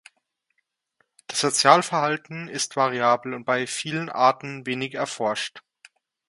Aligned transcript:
Das 1.27 1.41
Sozialverhalten 1.41 2.47
ist 2.47 2.75
variabel 2.75 3.35
und 3.35 3.45
bei 3.45 3.67
vielen 3.67 4.09
Arten 4.09 4.65
wenig 4.65 4.95
erforscht. 4.95 5.61